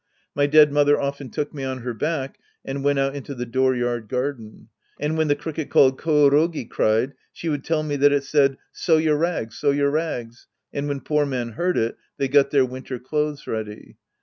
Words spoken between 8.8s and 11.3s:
your rags, sew your rags," and when poor